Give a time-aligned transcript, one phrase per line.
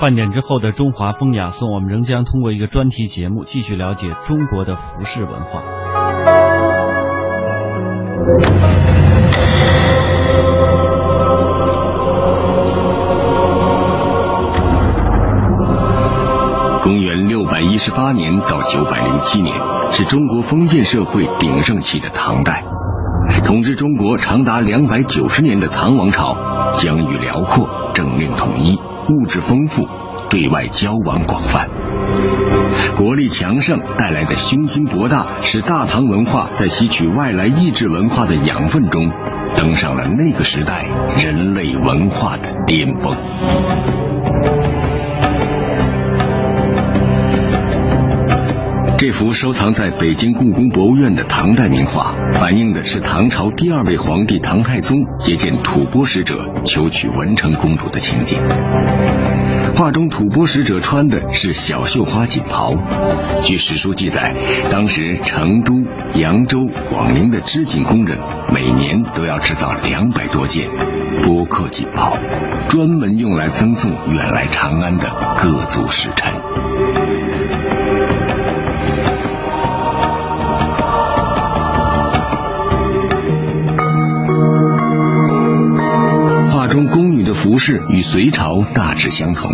[0.00, 5.60] 半点之后的中华风雅颂，我们仍将通过一个专题节目继续了解中国的服饰文化。
[16.84, 19.52] 公元六百一十八年到九百零七年，
[19.90, 22.64] 是中国封建社会鼎盛期的唐代。
[23.44, 26.36] 统治中国长达两百九十年的唐王朝，
[26.74, 28.78] 疆域辽阔，政令统一，
[29.10, 29.88] 物质丰富，
[30.28, 31.68] 对外交往广泛。
[32.96, 39.10] 国力强盛带来的胸襟博大，使大唐文化在吸取外来意志文化的养分中，
[39.54, 43.97] 登上了那个时代人类文化的巅峰。
[49.18, 58.38] 幅收藏在北京故宫博物院的唐代名画，反映的是唐朝第二位皇帝唐太宗接见吐蕃使者求娶文成公主的情景。
[59.74, 62.72] 画中吐蕃使者穿的是小绣花锦袍，
[63.42, 64.36] 据史书记载，
[64.70, 65.74] 当时成都、
[66.14, 68.16] 扬州、广陵的织锦工人
[68.54, 70.68] 每年都要制造两百多件
[71.24, 72.16] 波克锦袍，
[72.68, 75.04] 专门用来赠送远来长安的
[75.42, 76.32] 各族使臣。
[87.58, 89.50] 服饰与隋朝大致相同，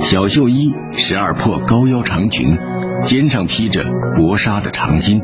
[0.00, 2.58] 小袖衣，十二破高腰长裙，
[3.06, 3.82] 肩上披着
[4.18, 5.18] 薄纱的长巾，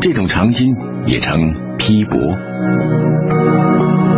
[0.00, 4.09] 这种长巾也称披帛。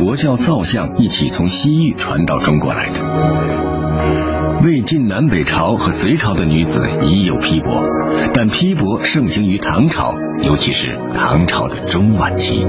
[0.00, 4.62] 佛教造像一起从西域传到中国来的。
[4.64, 7.84] 魏晋南北朝和隋朝的女子已有披帛，
[8.32, 12.66] 但披帛盛行于唐朝，尤其是唐朝的中晚期。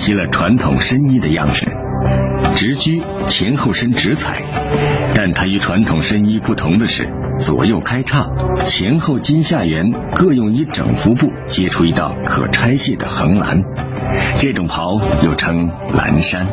[0.00, 1.66] 袭了传统深衣的样式，
[2.52, 4.42] 直裾，前后身直裁。
[5.14, 7.06] 但它与传统深衣不同的是，
[7.38, 8.26] 左右开叉，
[8.64, 9.84] 前后襟下缘
[10.16, 13.60] 各用一整幅布接出一道可拆卸的横栏，
[14.38, 16.46] 这种袍又称蓝衫。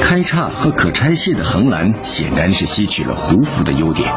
[0.00, 4.08] 开叉和可拆卸的横栏显然是吸取了胡服的优点，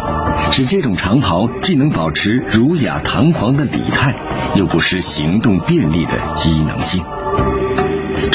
[0.51, 4.13] 使这种长袍既能保持儒雅堂皇的礼态，
[4.53, 7.03] 又不失行动便利的机能性。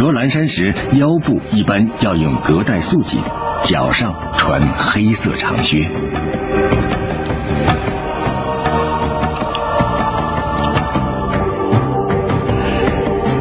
[0.00, 3.20] 着蓝衫时，腰部一般要用隔带束紧，
[3.62, 5.90] 脚上穿黑色长靴。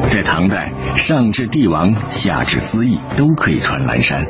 [0.02, 4.26] 在唐代上至帝王，下至司役，都可以穿蓝衫。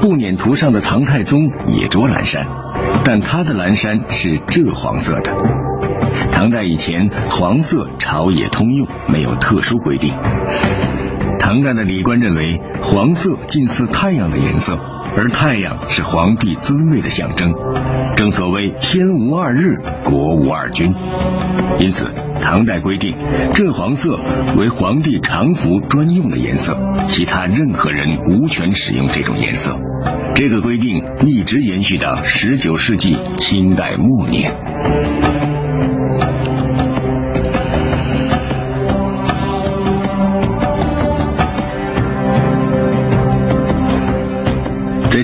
[0.00, 2.46] 步辇图上的唐太宗也着蓝衫，
[3.04, 5.34] 但他的蓝衫是赭黄色的。
[6.30, 10.14] 唐代以前，黄色朝野通用，没有特殊规定。
[11.52, 14.74] 唐代的礼官认为，黄色近似太阳的颜色，
[15.14, 17.52] 而太阳是皇帝尊位的象征。
[18.16, 20.90] 正所谓天无二日，国无二君，
[21.78, 22.08] 因此
[22.40, 23.14] 唐代规定，
[23.52, 24.18] 这黄色
[24.56, 26.74] 为皇帝常服专用的颜色，
[27.06, 29.78] 其他任何人无权使用这种颜色。
[30.34, 34.54] 这个规定一直延续到十九世纪清代末年。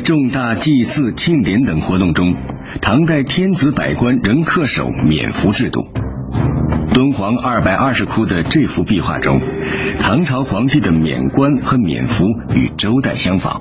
[0.08, 2.34] 重大祭祀、庆典等活动中。
[2.80, 5.86] 唐代天子百官仍恪守冕服制度。
[6.94, 9.38] 敦煌二百二十窟的这幅壁画中，
[10.00, 12.24] 唐朝皇帝的冕冠和冕服
[12.54, 13.60] 与周代相仿，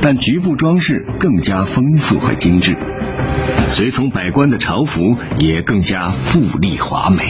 [0.00, 2.76] 但局部装饰更加丰富和精致。
[3.66, 5.00] 随从百官的朝服
[5.38, 7.24] 也更加富丽华美。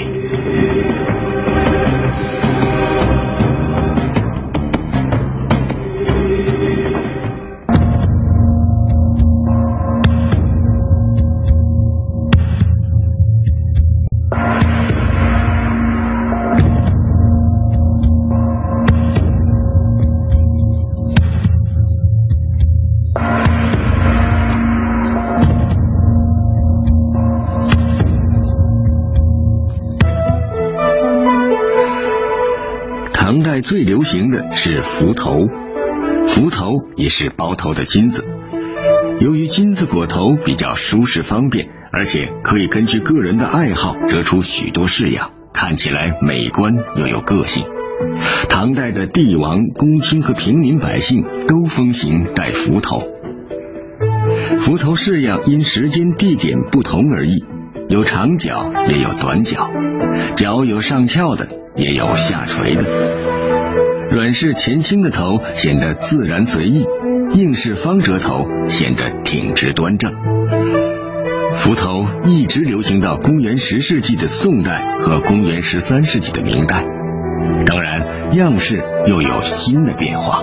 [33.69, 35.47] 最流行的是幞头，
[36.27, 36.65] 幞头
[36.97, 38.25] 也是包头的金子。
[39.21, 47.67] 由于金子裹头比较舒适方便，而且可以根据个人的爱好折出许多式样，看起来美观又有个性。
[48.49, 53.03] 唐代的帝王、公卿和平民百姓都风行戴幞头。
[54.61, 57.45] 幞头式样因时间、地点不同而异，
[57.91, 59.69] 有长角也有短角，
[60.37, 63.38] 角有上翘的，也有下垂的。
[64.11, 66.87] 软式前倾的头显得自然随意，
[67.35, 70.11] 硬式方折头显得挺直端正。
[71.57, 76.85] 幞头一直流行到公元十世纪的宋代和公元十三世纪的明代，
[77.67, 80.43] 当然样式又有新的变化。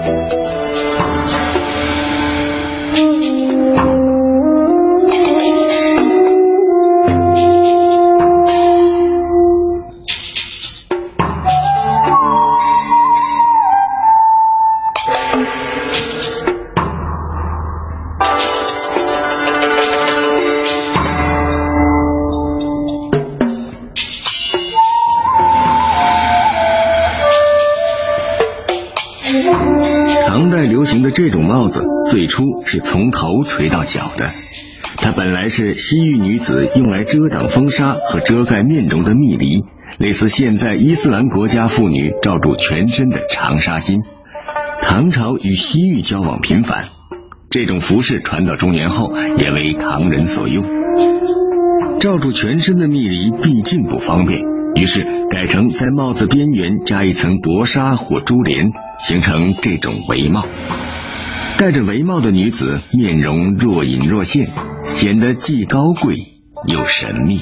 [30.68, 34.30] 流行的这种帽子，最初是从头垂到脚的。
[34.98, 39.64] 它本来是西域女子用来遮挡风沙和遮盖面容的蜜梨，
[40.00, 44.04] 类似现在伊斯兰国家妇女罩住全身的长纱巾。
[44.82, 46.86] 唐朝与西域交往频繁，
[47.50, 50.64] 这种服饰传到中原后，也为唐人所用。
[52.00, 54.42] 罩住全身的蜜梨毕竟不方便，
[54.76, 60.46] 于是改成在帽子边缘加一层薄纱或珠帘，形成这种围帽。
[61.58, 64.50] 戴着围帽的女子面容若隐若现，
[64.84, 66.16] 显得既高贵
[66.68, 67.42] 又神秘。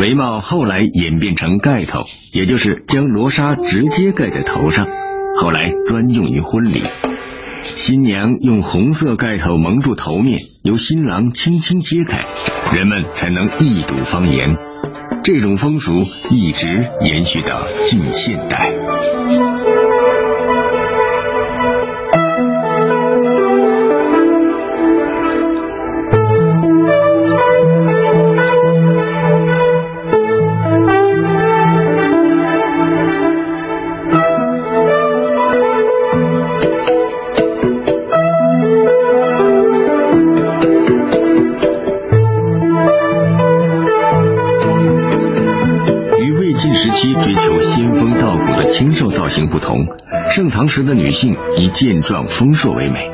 [0.00, 4.86] 围帽后来演变成盖头，也就是将罗纱直接盖在头上，
[5.40, 6.82] 后来专用于婚礼。
[7.78, 12.26] 新娘用红色盖头蒙住头面，由新郎轻轻揭开，
[12.76, 14.52] 人们才能一睹芳颜。
[15.22, 15.92] 这种风俗
[16.28, 16.66] 一直
[17.00, 18.68] 延续到近现代。
[49.28, 49.76] 造型不同，
[50.30, 53.10] 盛唐时的女性以健壮丰硕为美，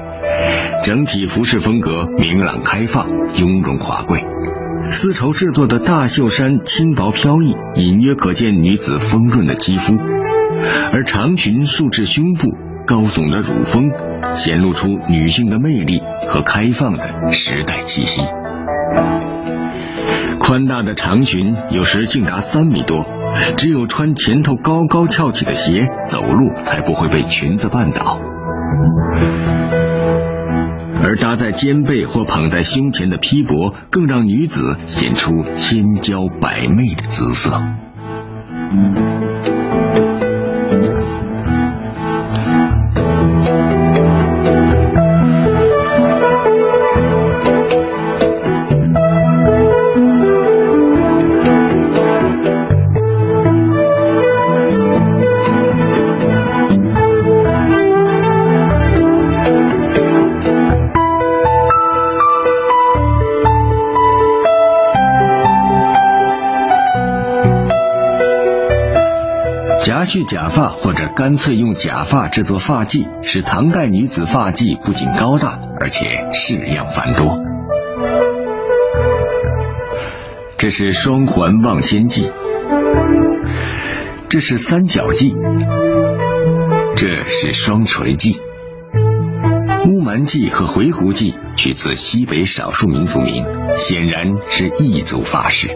[0.85, 4.21] 整体服饰风格明朗开放、雍容华贵。
[4.93, 9.97] 丝绸制作的大袖衫轻薄飘逸，隐约可见女子丰润的肌肤，
[10.93, 12.53] 而长裙束至胸部，
[12.87, 13.91] 高耸的乳峰
[14.35, 18.23] 显露出女性的魅力和开放的时代气息。
[20.39, 23.05] 宽大的长裙有时竟达三米多，
[23.57, 28.19] 只有穿前头高高翘起的鞋，走路才不会被裙子绊倒。
[31.03, 37.63] 而搭在肩背或捧在胸前的披帛，更让女子显出千娇百媚的姿色。
[70.05, 77.27] 去假发或者干脆用假发制作发髻，使唐代女子发髻不仅高大，而且式样繁多。
[80.57, 82.31] 这是双环望仙髻，
[84.29, 85.35] 这是三角髻，
[86.97, 88.39] 这是双垂髻。
[89.87, 93.45] 乌蛮髻和回鹘髻取自西北少数民族名，
[93.77, 95.69] 显然是异族发饰。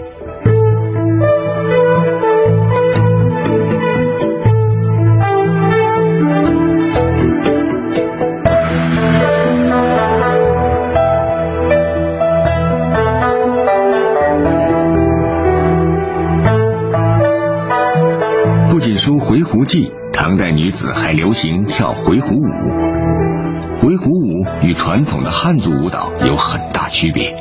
[18.88, 23.82] 锦书回鹘记，唐代女子还流行跳回鹘舞。
[23.82, 27.34] 回鹘舞与传统的汉族舞蹈有很大区别。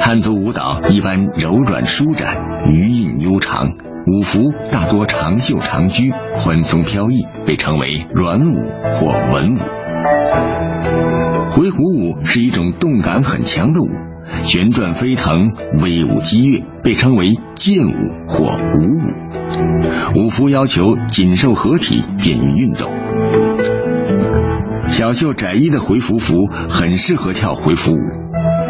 [0.00, 2.36] 汉族舞蹈一般柔软舒展，
[2.68, 3.72] 余韵悠长，
[4.06, 8.62] 舞服大多长袖长裾，宽松飘逸，被称为软舞
[9.00, 9.58] 或文舞。
[11.50, 13.88] 回鹘舞是一种动感很强的舞，
[14.42, 15.52] 旋转飞腾，
[15.82, 20.24] 威武激越，被称为剑舞或武舞。
[20.24, 22.90] 舞服要求紧瘦合体，便于运动。
[24.88, 26.34] 小袖窄衣的回鹘服
[26.68, 27.98] 很适合跳回鹘舞。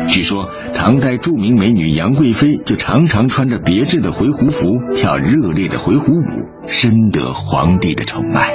[0.06, 4.66] 据说唐代著名美女杨贵妃就常常穿着别致的回鹘服
[4.96, 8.54] 跳热烈的回鹘舞，深得皇帝的宠爱。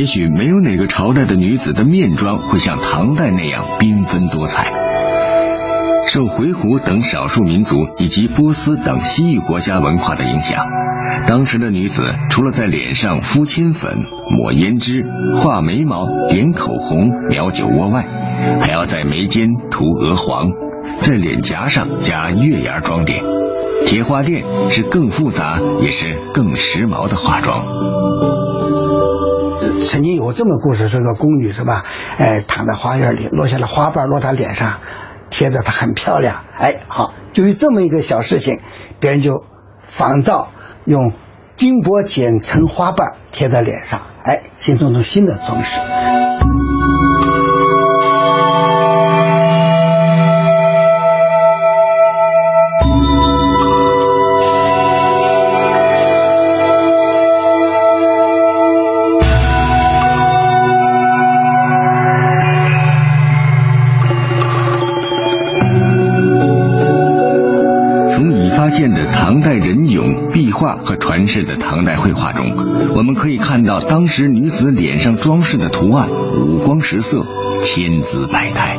[0.00, 4.72] 也许没有哪个朝代的女子的面妆会像唐代那样缤纷多彩。
[6.06, 10.64] 受回鹘等少数民族以及波斯等西域国家文化的影响，
[11.26, 13.94] 当时的女子除了在脸上敷铅粉、
[14.38, 15.04] 抹胭脂、
[15.36, 18.02] 画眉毛、点口红、描酒窝外，
[18.58, 20.46] 还要在眉间涂鹅黄，
[21.02, 23.22] 在脸颊上加月牙装点。
[23.84, 27.62] 铁花钿是更复杂也是更时髦的化妆。
[29.84, 31.84] 曾经有这么故事，说个宫女是吧？
[32.18, 34.78] 哎，躺在花园里，落下了花瓣落她脸上。
[35.32, 38.58] 贴着她很漂亮，哎，好，就有这么一个小事情，
[38.98, 39.44] 别人就
[39.86, 40.48] 仿造
[40.84, 41.12] 用
[41.54, 45.78] 金箔剪成花瓣贴在脸上，哎，形成一种新的装饰。
[70.84, 72.46] 和传世的唐代绘画中，
[72.96, 77.24] 我们可以看到当时女子脸上装饰的图案五光十色、
[77.62, 78.78] 千姿百态。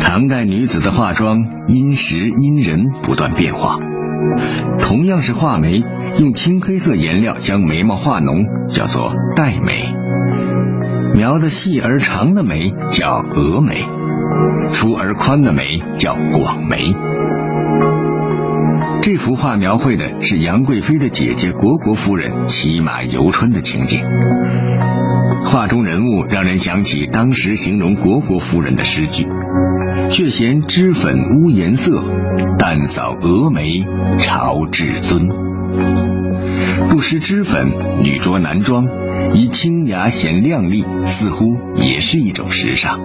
[0.00, 1.38] 唐代女子的化妆
[1.68, 3.78] 因时因人不断变化，
[4.80, 5.82] 同样是画眉，
[6.18, 9.84] 用青黑色颜料将眉毛画浓，叫做黛眉。
[11.18, 13.84] 描的细而长的眉叫蛾眉，
[14.70, 15.64] 粗而宽的眉
[15.98, 16.94] 叫广眉。
[19.02, 24.00] 这幅画描绘的是杨贵妃的姐姐虢国夫人骑马游春的情景。
[25.46, 29.26] 画中人物让人想起当时形容虢国夫人的诗句
[30.12, 32.00] ：“却嫌脂粉污颜色，
[32.60, 33.84] 淡扫蛾眉
[34.18, 35.26] 朝至尊。”
[36.88, 37.70] 不施脂粉，
[38.04, 38.86] 女着男装，
[39.34, 41.44] 以清雅显靓丽，似乎
[41.76, 42.98] 也是一种时尚。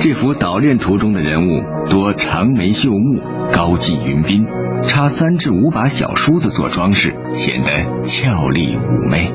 [0.00, 3.20] 这幅捣练图中的人物多长眉秀目，
[3.52, 4.44] 高髻云鬓，
[4.88, 9.32] 插三至五把小梳子做装饰，显得俏丽妩媚。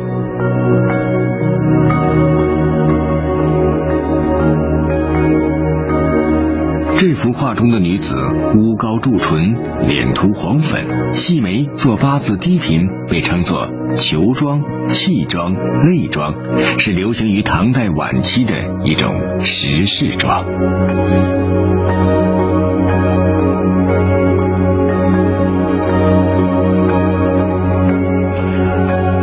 [6.99, 8.15] 这幅画中的女子
[8.55, 9.53] 乌高筑唇，
[9.87, 15.53] 脸涂黄粉，细眉做八字低平，被称作裘妆、气妆、
[15.85, 16.33] 泪妆，
[16.79, 20.43] 是流行于唐代晚期的一种时事妆。《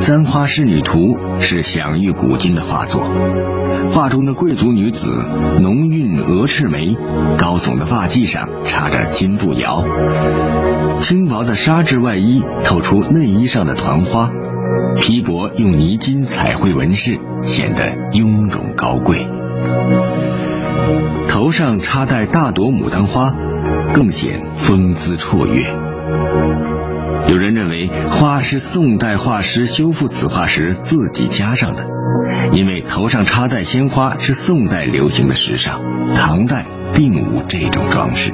[0.04, 0.99] 簪花仕女图》
[1.40, 3.11] 是享誉古今的画作。
[3.94, 5.08] 画中的贵族女子
[5.62, 6.94] 浓韵鹅翅眉，
[7.38, 9.82] 高耸的发髻上插着金步摇，
[10.99, 14.30] 轻薄的纱质外衣透出内衣上的团花，
[14.96, 19.26] 披帛用泥金彩绘纹饰，显得雍容高贵。
[21.30, 23.32] 头上插戴大朵牡丹花，
[23.94, 25.64] 更显风姿绰约。
[27.28, 31.87] 有人认为花是宋代画师修复此画时自己加上的，
[32.52, 35.80] 因为头上插戴鲜花是宋代流行的时尚，
[36.14, 38.33] 唐代并无这种装饰。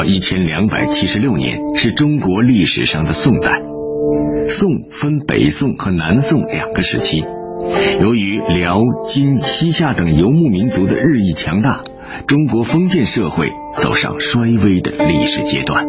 [0.00, 3.60] 到一千两百七十六年是中国历史上的宋代。
[4.48, 7.22] 宋分北宋和南宋两个时期。
[8.00, 8.78] 由于辽、
[9.10, 11.82] 金、西夏等游牧民族的日益强大，
[12.26, 15.84] 中国封建社会走上衰微的历史阶段。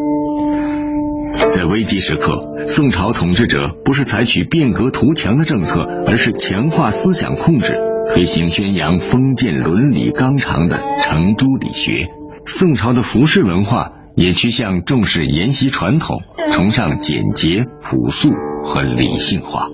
[1.50, 7.74] 在危机时刻，宋朝统治者不是采取变革图强的政策，而是强化思想控制，
[8.14, 12.08] 推行宣扬封建伦理纲常的程朱理学。
[12.46, 18.30] 宋朝的服饰文化也趋向重视沿袭传统，崇尚简洁、朴素
[18.64, 19.68] 和理性化。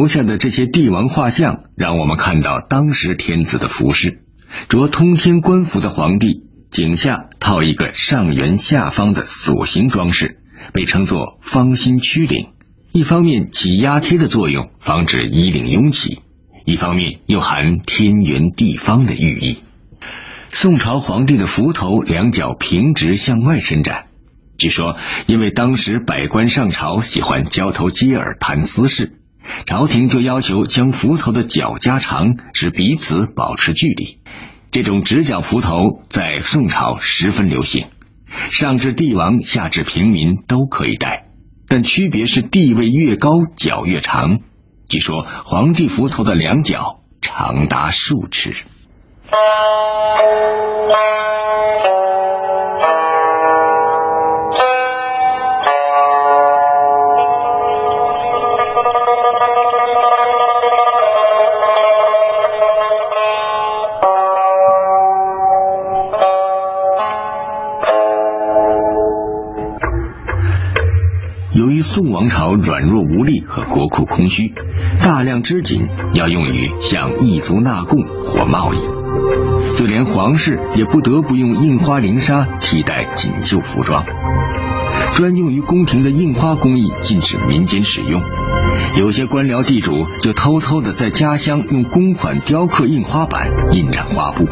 [0.00, 4.22] 留下的这些帝王画像，让我们看到当时天子的服饰。
[4.70, 10.38] 着通天官服的皇帝，颈下套一个上圆下方的锁形装饰，
[10.72, 12.46] 被称作方心曲领。
[12.92, 16.22] 一方面起压贴的作用，防止衣领拥挤；
[16.64, 19.58] 一方面又含天圆地方的寓意。
[20.50, 24.06] 宋朝皇帝的服头两脚平直向外伸展，
[24.56, 29.18] 据说因为当时百官上朝喜欢交头接耳谈私事。
[29.66, 34.18] 朝廷就要求将斧头的脚加长，使彼此保持距离。
[34.70, 37.88] 这种直角斧头在宋朝十分流行，
[38.50, 41.26] 上至帝王，下至平民都可以戴，
[41.66, 44.38] 但区别是地位越高，脚越长。
[44.88, 48.54] 据说皇帝斧头的两脚长达数尺。
[71.92, 74.54] 宋王朝软弱无力和国库空虚，
[75.02, 78.78] 大量织锦要用于向异族纳贡或贸易，
[79.76, 84.04] 就连皇室也不得不用印花绫纱替代锦绣服装。
[85.14, 88.22] 专用于宫廷的印花工艺禁止民间使用，
[88.96, 94.46] 有些官僚地主就偷偷的在家乡用公款雕刻印花板印染花布。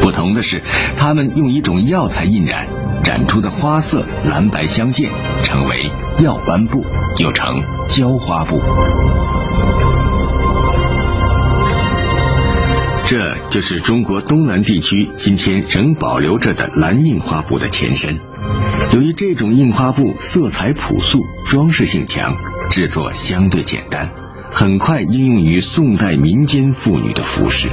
[0.00, 0.62] 不同的是，
[0.96, 2.68] 他们用一种药材印染。
[3.10, 5.10] 染出的花色蓝白相间，
[5.42, 5.90] 成为
[6.22, 6.86] 药斑布，
[7.18, 7.44] 又称
[7.88, 8.56] 浇花布。
[13.04, 18.16] 这就是中国东南地区今天仍保留着的蓝印花布的前身。
[18.92, 21.18] 由于这种印花布色彩朴素，
[21.48, 22.32] 装饰性强，
[22.70, 24.08] 制作相对简单，
[24.52, 27.68] 很快应用于宋代民间妇女的服饰。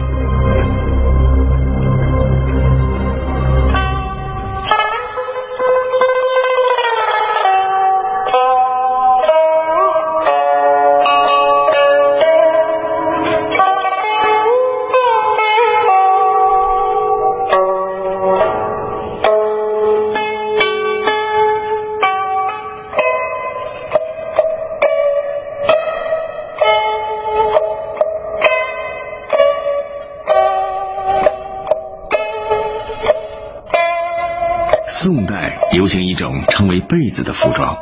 [36.89, 37.76] 被子的服装，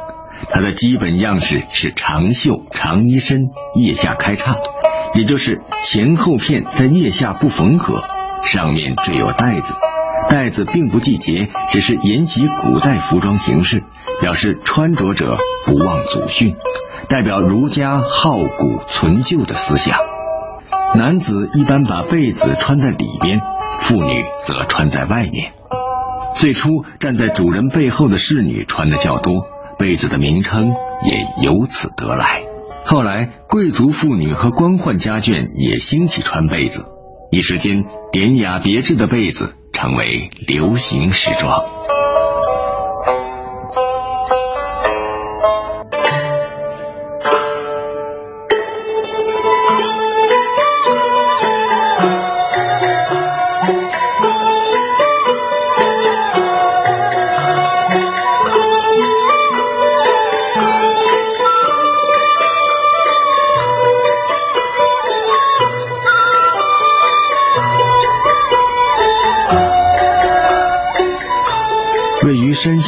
[0.49, 4.55] 它的基本样式是长袖长衣身，腋下开叉，
[5.13, 8.01] 也就是前后片在腋下不缝合，
[8.43, 9.73] 上面缀有带子，
[10.29, 13.83] 带子并不系结，只是沿袭古代服装形式，
[14.21, 16.55] 表示穿着者不忘祖训，
[17.07, 19.99] 代表儒家好古存旧的思想。
[20.95, 23.39] 男子一般把被子穿在里边，
[23.81, 25.54] 妇女则穿在外面。
[26.35, 26.69] 最初
[26.99, 29.45] 站在主人背后的侍女穿的较多，
[29.79, 30.67] 被子的名称
[31.03, 32.43] 也由此得来。
[32.85, 36.85] 后来，贵族妇女和官宦家眷也兴起穿被子，
[37.31, 41.63] 一时间，典雅别致的被子成为流行时装。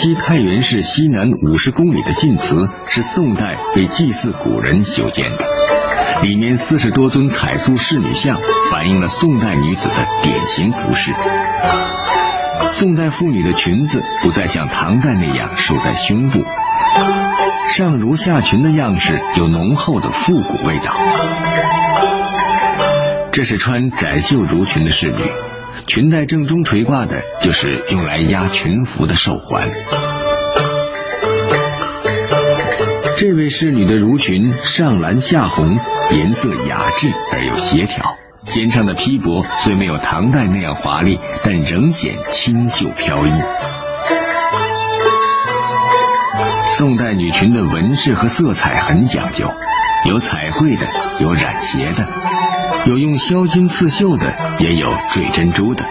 [0.07, 5.45] 西太原市西南五十公里的晋祠是宋代为祭祀古人修建的，
[6.21, 8.39] 里面四十多尊彩塑仕女像，
[8.71, 11.13] 反映了宋代女子的典型服饰。
[12.71, 16.41] 宋代妇女的裙子不再像唐代那样束在胸部，
[17.67, 20.95] 上襦下裙的样式有浓厚的复古味道。
[23.33, 25.25] 这是穿窄袖襦裙的仕女，
[25.85, 29.69] 裙带正中垂挂的就是用来压裙服的寿环。
[33.15, 35.77] 这位仕女的襦裙上蓝下红，
[36.11, 38.15] 颜色雅致而又协调。
[38.45, 43.31] 肩上的披帛虽没有唐代那样华丽，但仍显清秀飘逸。
[46.69, 49.51] 宋代女裙的纹饰和色彩很讲究，
[50.07, 50.85] 有彩绘的，
[51.19, 52.07] 有染鞋的，
[52.87, 55.83] 有用销金刺绣的，也有缀珍珠的。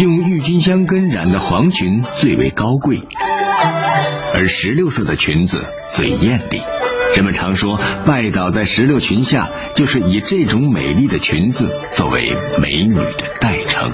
[0.00, 3.00] 用郁金香根染的黄裙最为高贵，
[4.34, 6.60] 而石榴色的裙子最艳丽。
[7.14, 13.92] 人们常说，拜倒在石榴裙下，就是以这种美丽的裙子作为美女的代称。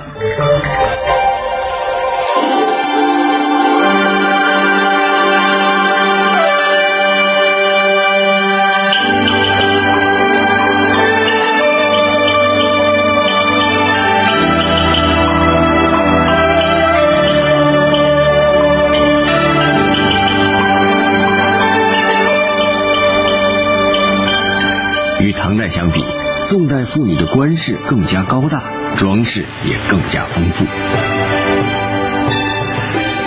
[25.20, 26.02] 与唐代相比，
[26.36, 28.62] 宋代妇女的冠饰更加高大，
[28.94, 30.64] 装饰也更加丰富。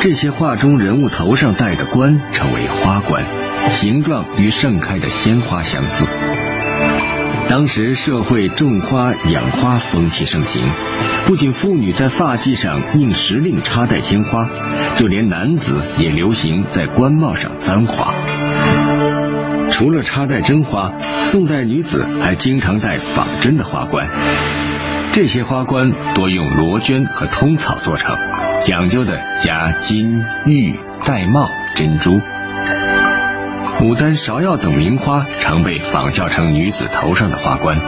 [0.02, 3.24] 这些画中人物头上戴的冠称为花冠，
[3.70, 6.06] 形状与盛开的鲜花相似。
[7.48, 10.64] 当时社会种花养花风气盛行，
[11.26, 14.50] 不仅妇女在发髻上应时令插戴鲜花，
[14.96, 18.14] 就连男子也流行在冠帽上簪花。
[19.74, 24.08] 除了插戴真花，宋代女子还经常戴仿真的花冠。
[25.14, 28.16] 这些花冠多用罗绢和通草做成，
[28.62, 32.22] 讲究的加金玉玳瑁珍珠。
[33.80, 37.80] 牡丹、芍药等名花常被仿效成女子头上的花冠，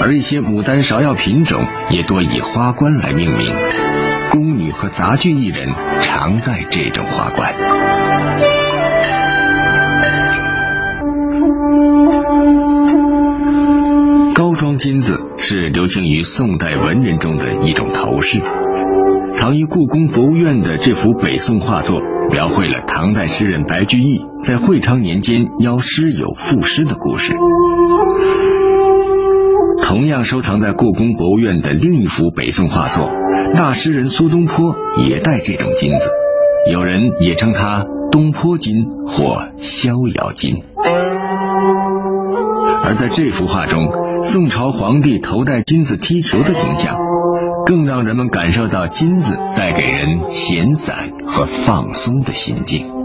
[0.00, 3.52] 而一些牡丹、芍药品种也多以花冠来命名。
[4.30, 5.68] 宫女和杂剧艺人
[6.00, 7.52] 常戴这种花冠。
[14.80, 18.40] 金子是流行于宋代文人中的一种头饰。
[19.34, 22.00] 藏于故宫博物院的这幅北宋画作，
[22.32, 27.34] 描绘了唐代诗人白居易在会昌年间邀诗友赋诗的故事。
[29.82, 33.10] 同样收藏在故宫博物院的另一幅北宋画作，
[33.52, 34.74] 大诗人苏东坡
[35.06, 36.08] 也戴这种金子，
[36.72, 40.54] 有人也称它东坡金或逍遥金。
[42.82, 43.88] 而在这幅画中，
[44.22, 46.98] 宋朝皇帝头戴金子踢球的形象，
[47.64, 52.99] 更让人们感受到金子带给人闲散和放松的心境。